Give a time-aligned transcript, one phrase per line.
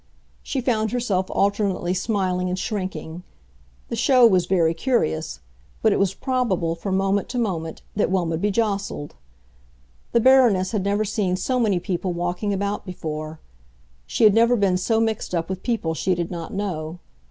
[0.41, 3.21] She found herself alternately smiling and shrinking;
[3.89, 5.41] the show was very curious,
[5.83, 9.13] but it was probable, from moment to moment, that one would be jostled.
[10.11, 13.41] The Baroness had never seen so many people walking about before;
[14.07, 16.97] she had never been so mixed up with people she did not know.